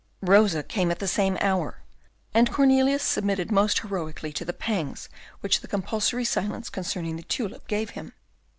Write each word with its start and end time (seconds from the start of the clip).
Rosa 0.23 0.63
came 0.63 0.89
at 0.89 0.97
the 0.97 1.07
same 1.07 1.37
hour, 1.41 1.83
and 2.33 2.51
Cornelius 2.51 3.03
submitted 3.03 3.51
most 3.51 3.81
heroically 3.81 4.33
to 4.33 4.43
the 4.43 4.51
pangs 4.51 5.09
which 5.41 5.59
the 5.61 5.67
compulsory 5.67 6.25
silence 6.25 6.71
concerning 6.71 7.17
the 7.17 7.21
tulip 7.21 7.67
gave 7.67 7.91
him. 7.91 8.11